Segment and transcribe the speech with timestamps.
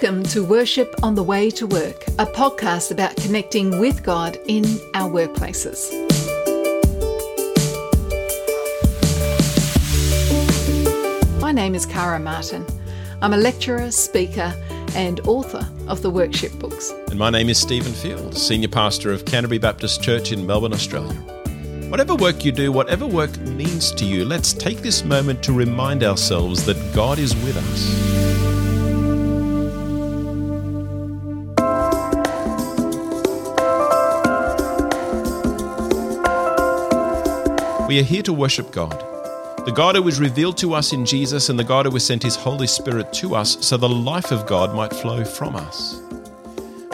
[0.00, 4.64] Welcome to Worship on the Way to Work, a podcast about connecting with God in
[4.94, 5.90] our workplaces.
[11.40, 12.64] My name is Kara Martin.
[13.22, 14.54] I'm a lecturer, speaker,
[14.94, 16.92] and author of the Workship books.
[17.10, 21.18] And my name is Stephen Field, Senior Pastor of Canterbury Baptist Church in Melbourne, Australia.
[21.90, 26.04] Whatever work you do, whatever work means to you, let's take this moment to remind
[26.04, 28.37] ourselves that God is with us.
[37.88, 39.00] We are here to worship God,
[39.64, 42.22] the God who was revealed to us in Jesus and the God who has sent
[42.22, 45.98] his Holy Spirit to us so the life of God might flow from us.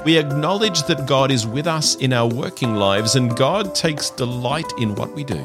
[0.05, 4.73] We acknowledge that God is with us in our working lives and God takes delight
[4.79, 5.45] in what we do.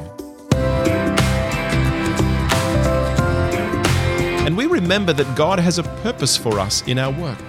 [4.45, 7.43] And we remember that God has a purpose for us in our work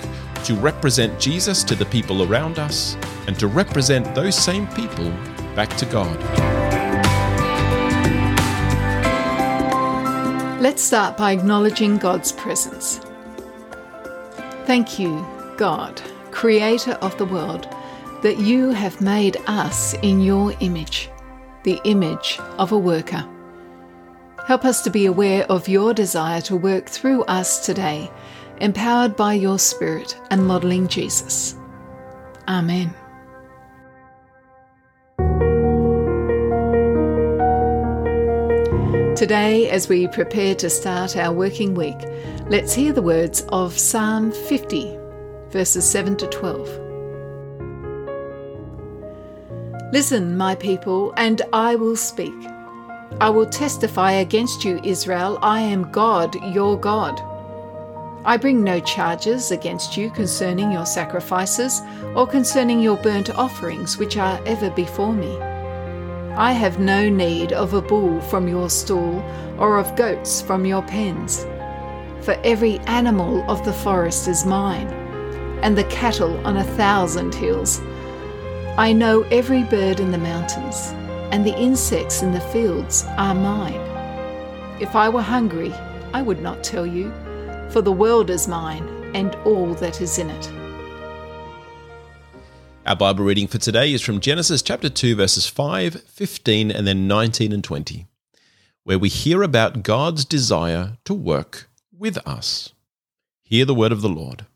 [0.45, 5.11] to represent Jesus to the people around us and to represent those same people
[5.55, 6.60] back to God.
[10.61, 13.01] Let's start by acknowledging God's presence.
[14.67, 16.03] Thank you, God,
[16.33, 17.67] Creator of the world,
[18.23, 21.09] that you have made us in your image,
[21.65, 23.27] the image of a worker.
[24.47, 28.11] Help us to be aware of your desire to work through us today,
[28.61, 31.57] empowered by your Spirit and modelling Jesus.
[32.49, 32.95] Amen.
[39.21, 41.99] Today, as we prepare to start our working week,
[42.47, 44.97] let's hear the words of Psalm 50,
[45.51, 46.67] verses 7 to 12.
[49.93, 52.33] Listen, my people, and I will speak.
[53.21, 55.39] I will testify against you, Israel.
[55.43, 57.21] I am God, your God.
[58.25, 61.83] I bring no charges against you concerning your sacrifices
[62.17, 65.50] or concerning your burnt offerings, which are ever before me.
[66.41, 69.23] I have no need of a bull from your stall
[69.59, 71.45] or of goats from your pens.
[72.23, 74.89] For every animal of the forest is mine,
[75.63, 77.83] and the cattle on a thousand hills.
[78.79, 80.95] I know every bird in the mountains,
[81.31, 83.83] and the insects in the fields are mine.
[84.81, 85.75] If I were hungry,
[86.15, 87.13] I would not tell you,
[87.69, 90.60] for the world is mine, and all that is in it.
[92.87, 97.07] Our Bible reading for today is from Genesis chapter 2, verses 5, 15, and then
[97.07, 98.07] 19 and 20,
[98.85, 102.73] where we hear about God's desire to work with us.
[103.43, 104.47] Hear the word of the Lord.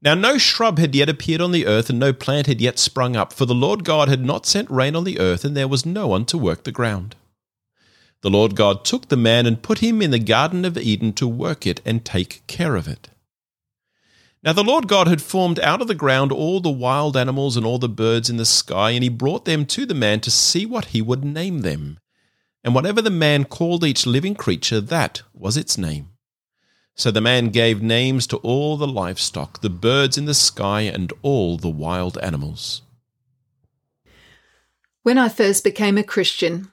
[0.00, 3.16] Now, no shrub had yet appeared on the earth, and no plant had yet sprung
[3.16, 5.84] up, for the Lord God had not sent rain on the earth, and there was
[5.84, 7.16] no one to work the ground.
[8.22, 11.28] The Lord God took the man and put him in the Garden of Eden to
[11.28, 13.10] work it and take care of it.
[14.44, 17.64] Now the Lord God had formed out of the ground all the wild animals and
[17.64, 20.66] all the birds in the sky, and he brought them to the man to see
[20.66, 21.98] what he would name them.
[22.62, 26.10] And whatever the man called each living creature, that was its name.
[26.94, 31.10] So the man gave names to all the livestock, the birds in the sky, and
[31.22, 32.82] all the wild animals.
[35.04, 36.70] When I first became a Christian,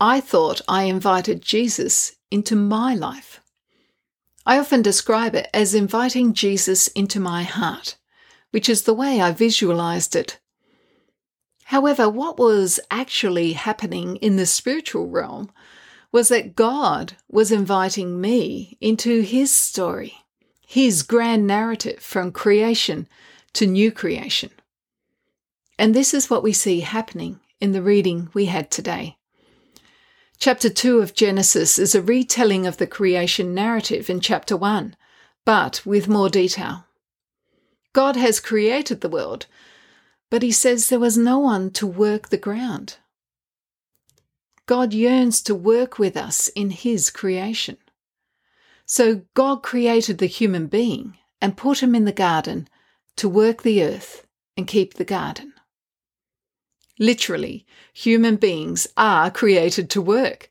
[0.00, 3.41] I thought I invited Jesus into my life.
[4.44, 7.96] I often describe it as inviting Jesus into my heart,
[8.50, 10.40] which is the way I visualized it.
[11.64, 15.50] However, what was actually happening in the spiritual realm
[16.10, 20.14] was that God was inviting me into His story,
[20.66, 23.08] His grand narrative from creation
[23.54, 24.50] to new creation.
[25.78, 29.16] And this is what we see happening in the reading we had today.
[30.42, 34.96] Chapter 2 of Genesis is a retelling of the creation narrative in chapter 1,
[35.44, 36.84] but with more detail.
[37.92, 39.46] God has created the world,
[40.32, 42.96] but he says there was no one to work the ground.
[44.66, 47.76] God yearns to work with us in his creation.
[48.84, 52.66] So God created the human being and put him in the garden
[53.14, 54.26] to work the earth
[54.56, 55.51] and keep the garden.
[56.98, 60.50] Literally, human beings are created to work.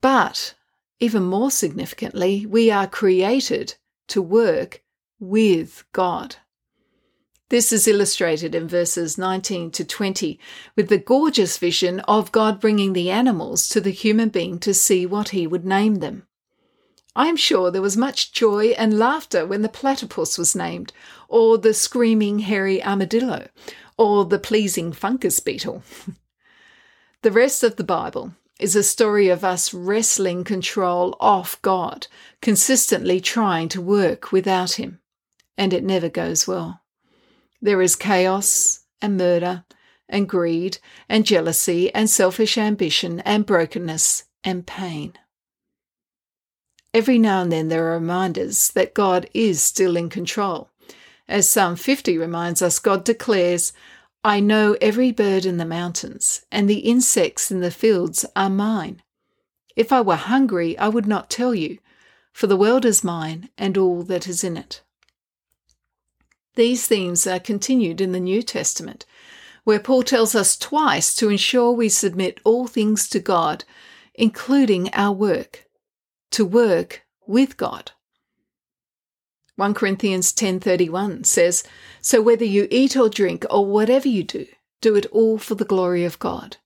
[0.00, 0.54] But,
[1.00, 3.74] even more significantly, we are created
[4.08, 4.82] to work
[5.18, 6.36] with God.
[7.50, 10.40] This is illustrated in verses 19 to 20
[10.76, 15.06] with the gorgeous vision of God bringing the animals to the human being to see
[15.06, 16.26] what he would name them.
[17.16, 20.92] I am sure there was much joy and laughter when the platypus was named,
[21.28, 23.48] or the screaming hairy armadillo,
[23.96, 25.84] or the pleasing fungus beetle.
[27.22, 32.08] the rest of the Bible is a story of us wresting control off God,
[32.42, 35.00] consistently trying to work without Him.
[35.56, 36.80] and it never goes well.
[37.62, 39.64] There is chaos and murder
[40.08, 40.78] and greed
[41.08, 45.14] and jealousy and selfish ambition and brokenness and pain.
[46.94, 50.70] Every now and then there are reminders that God is still in control.
[51.28, 53.72] As Psalm 50 reminds us, God declares,
[54.22, 59.02] I know every bird in the mountains, and the insects in the fields are mine.
[59.74, 61.78] If I were hungry, I would not tell you,
[62.32, 64.80] for the world is mine and all that is in it.
[66.54, 69.04] These themes are continued in the New Testament,
[69.64, 73.64] where Paul tells us twice to ensure we submit all things to God,
[74.14, 75.63] including our work,
[76.34, 77.92] to work with God.
[79.54, 81.62] 1 Corinthians 10:31 says,
[82.00, 84.46] "So whether you eat or drink or whatever you do,
[84.80, 86.56] do it all for the glory of God."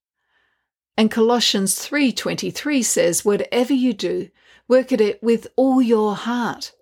[0.97, 4.31] And Colossians 3:23 says, "Whatever you do,
[4.69, 6.73] work at it with all your heart,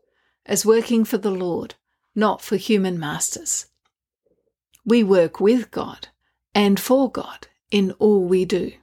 [0.47, 1.75] as working for the Lord,
[2.15, 3.67] not for human masters."
[4.85, 6.07] We work with God
[6.55, 8.75] and for God in all we do.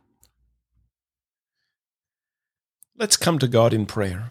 [2.95, 4.29] Let's come to God in prayer.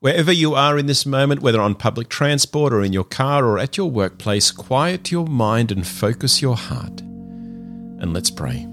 [0.00, 3.58] Wherever you are in this moment, whether on public transport or in your car or
[3.58, 7.00] at your workplace, quiet your mind and focus your heart.
[7.00, 8.66] And let's pray.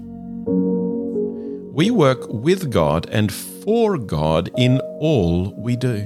[1.72, 6.02] We work with God and for God in all we do.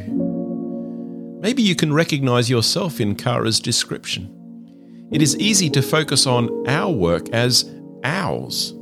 [1.41, 5.09] Maybe you can recognize yourself in Kara's description.
[5.11, 7.69] It is easy to focus on our work as
[8.05, 8.73] ours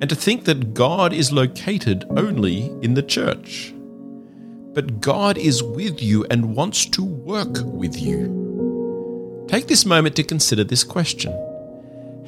[0.00, 3.72] and to think that God is located only in the church
[4.78, 9.44] but God is with you and wants to work with you.
[9.48, 11.32] Take this moment to consider this question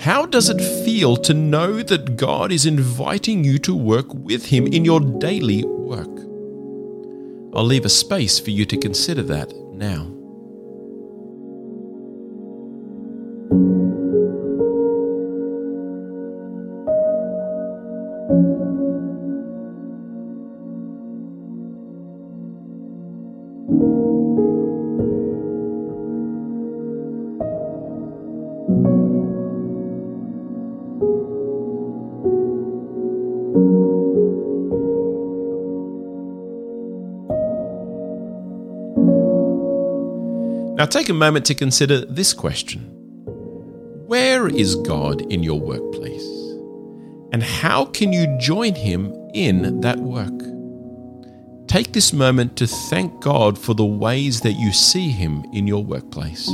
[0.00, 4.66] How does it feel to know that God is inviting you to work with Him
[4.66, 6.08] in your daily work?
[7.54, 10.19] I'll leave a space for you to consider that now.
[40.80, 42.80] Now take a moment to consider this question
[44.06, 46.24] Where is God in your workplace?
[47.34, 50.32] And how can you join Him in that work?
[51.68, 55.84] Take this moment to thank God for the ways that you see Him in your
[55.84, 56.48] workplace.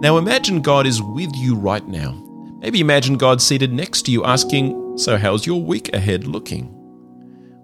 [0.00, 2.12] Now imagine God is with you right now.
[2.60, 6.68] Maybe imagine God seated next to you asking, So, how's your week ahead looking?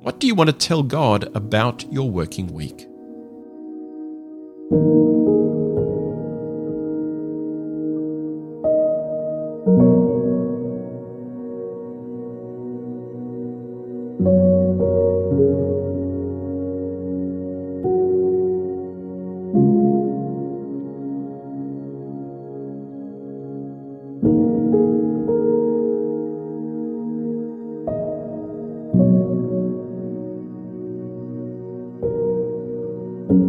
[0.02, 2.86] What do you want to tell God about your working week?
[33.28, 33.42] Loving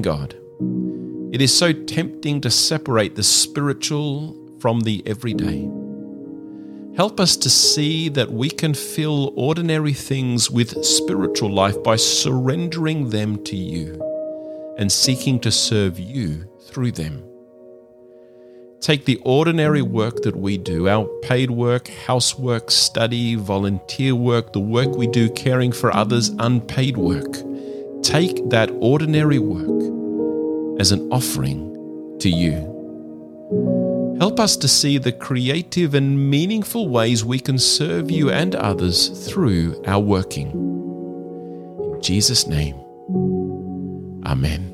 [0.00, 0.34] God,
[1.34, 5.70] it is so tempting to separate the spiritual from the everyday.
[6.96, 13.10] Help us to see that we can fill ordinary things with spiritual life by surrendering
[13.10, 14.13] them to you
[14.78, 17.22] and seeking to serve you through them.
[18.80, 24.60] Take the ordinary work that we do, our paid work, housework, study, volunteer work, the
[24.60, 27.32] work we do caring for others, unpaid work.
[28.02, 34.16] Take that ordinary work as an offering to you.
[34.20, 39.08] Help us to see the creative and meaningful ways we can serve you and others
[39.26, 40.50] through our working.
[41.94, 42.83] In Jesus' name,
[44.34, 44.72] Amen.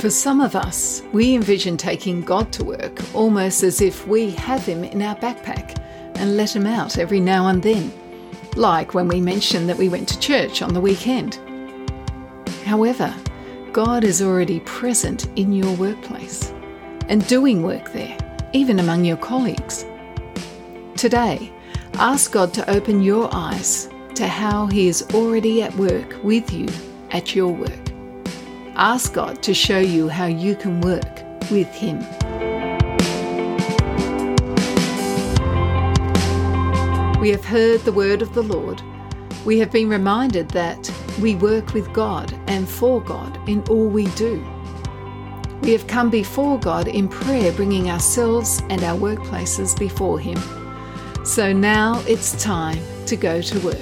[0.00, 4.66] For some of us, we envision taking God to work almost as if we have
[4.66, 5.78] Him in our backpack
[6.16, 7.92] and let Him out every now and then,
[8.56, 11.38] like when we mention that we went to church on the weekend.
[12.64, 13.14] However,
[13.70, 16.52] God is already present in your workplace
[17.08, 18.18] and doing work there,
[18.52, 19.86] even among your colleagues.
[20.96, 21.52] Today,
[21.98, 26.68] ask God to open your eyes to how He is already at work with you
[27.10, 27.90] at your work.
[28.76, 31.98] Ask God to show you how you can work with Him.
[37.20, 38.80] We have heard the word of the Lord.
[39.44, 40.88] We have been reminded that
[41.20, 44.46] we work with God and for God in all we do.
[45.62, 50.38] We have come before God in prayer, bringing ourselves and our workplaces before Him.
[51.28, 53.76] So now it's time to go to work.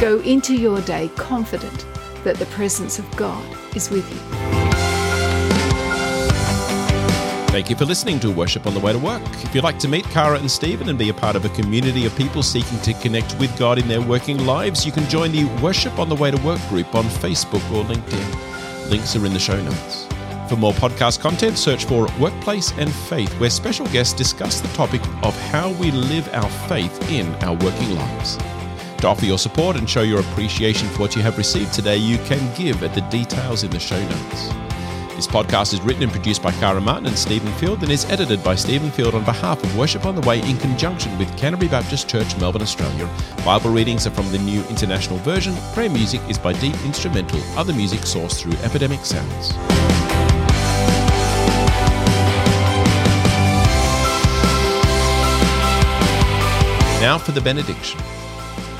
[0.00, 1.86] Go into your day confident
[2.24, 3.44] that the presence of God
[3.76, 4.18] is with you.
[7.48, 9.22] Thank you for listening to Worship on the Way to Work.
[9.44, 12.06] If you'd like to meet Kara and Stephen and be a part of a community
[12.06, 15.44] of people seeking to connect with God in their working lives, you can join the
[15.62, 18.90] Worship on the Way to Work group on Facebook or LinkedIn.
[18.90, 20.08] Links are in the show notes.
[20.48, 25.00] For more podcast content, search for Workplace and Faith, where special guests discuss the topic
[25.22, 28.36] of how we live our faith in our working lives.
[28.98, 32.18] To offer your support and show your appreciation for what you have received today, you
[32.18, 34.48] can give at the details in the show notes.
[35.16, 38.42] This podcast is written and produced by Kara Martin and Stephen Field and is edited
[38.44, 42.08] by Stephen Field on behalf of Worship on the Way in conjunction with Canterbury Baptist
[42.08, 43.08] Church, Melbourne, Australia.
[43.44, 45.54] Bible readings are from the New International Version.
[45.72, 47.40] Prayer music is by Deep Instrumental.
[47.56, 49.54] Other music sourced through Epidemic Sounds.
[57.00, 58.00] Now for the benediction.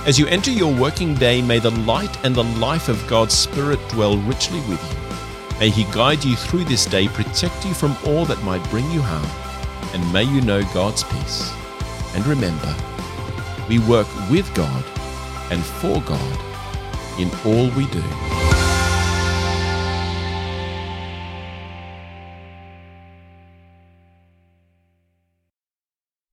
[0.07, 3.81] As you enter your working day, may the light and the life of God's Spirit
[3.89, 5.59] dwell richly with you.
[5.59, 9.01] May He guide you through this day, protect you from all that might bring you
[9.03, 9.27] harm,
[9.95, 11.53] and may you know God's peace.
[12.15, 12.75] And remember,
[13.69, 14.85] we work with God
[15.51, 16.41] and for God
[17.19, 18.44] in all we do.